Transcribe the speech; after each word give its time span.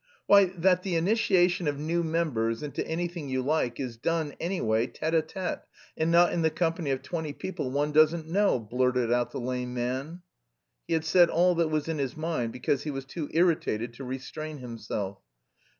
"Why, 0.25 0.45
that 0.57 0.81
the 0.81 0.95
initiation 0.95 1.67
of 1.67 1.77
new 1.77 2.03
members 2.03 2.63
into 2.63 2.83
anything 2.87 3.29
you 3.29 3.43
like 3.43 3.79
is 3.79 3.97
done, 3.97 4.33
anyway, 4.39 4.87
tête 4.87 5.13
à 5.13 5.21
tête 5.21 5.61
and 5.95 6.09
not 6.11 6.33
in 6.33 6.41
the 6.41 6.49
company 6.49 6.89
of 6.89 7.03
twenty 7.03 7.33
people 7.33 7.69
one 7.69 7.91
doesn't 7.91 8.27
know!" 8.27 8.59
blurted 8.59 9.13
out 9.13 9.29
the 9.29 9.39
lame 9.39 9.75
man. 9.75 10.23
He 10.87 10.95
had 10.95 11.05
said 11.05 11.29
all 11.29 11.53
that 11.53 11.69
was 11.69 11.87
in 11.87 11.99
his 11.99 12.17
mind 12.17 12.51
because 12.51 12.81
he 12.81 12.89
was 12.89 13.05
too 13.05 13.29
irritated 13.31 13.93
to 13.93 14.03
restrain 14.03 14.57
himself. 14.57 15.19